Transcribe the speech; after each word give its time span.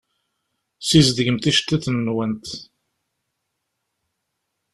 Sizdegemt 0.87 1.49
iceṭṭiḍen-nwent. 1.51 2.47